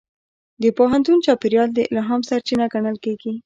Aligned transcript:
د 0.61 0.63
پوهنتون 0.77 1.17
چاپېریال 1.25 1.69
د 1.73 1.79
الهام 1.91 2.21
سرچینه 2.29 2.65
ګڼل 2.73 2.97
کېږي. 3.05 3.33